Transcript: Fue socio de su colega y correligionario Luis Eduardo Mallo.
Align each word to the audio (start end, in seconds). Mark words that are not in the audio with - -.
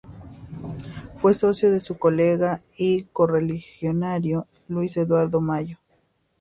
Fue 1.19 1.31
socio 1.35 1.69
de 1.71 1.79
su 1.79 1.99
colega 1.99 2.63
y 2.75 3.03
correligionario 3.13 4.47
Luis 4.67 4.97
Eduardo 4.97 5.41
Mallo. 5.41 5.77